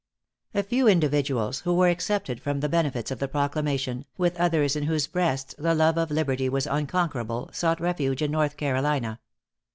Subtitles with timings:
[0.55, 4.85] A few individuals, who were excepted from the benefits of the proclamation, with others in
[4.85, 9.19] whose breasts the love of liberty was unconquerable, sought refuge in North Carolina.